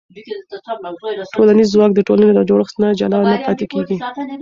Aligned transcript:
ټولنیز 1.37 1.67
ځواک 1.73 1.91
د 1.95 1.99
ټولنې 2.07 2.33
له 2.37 2.43
جوړښت 2.49 2.75
نه 2.83 2.89
جلا 2.99 3.19
نه 3.29 3.35
پاتې 3.47 3.65
کېږي. 3.71 3.95